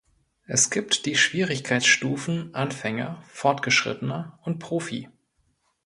Es 0.47 0.71
gibt 0.71 1.05
die 1.05 1.15
Schwierigkeitsstufen 1.15 2.55
"Anfänger", 2.55 3.21
"Fortgeschrittener" 3.27 4.39
und 4.41 4.57
"Profi". 4.57 5.09